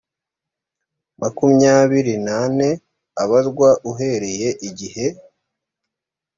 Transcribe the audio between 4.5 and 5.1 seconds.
igihe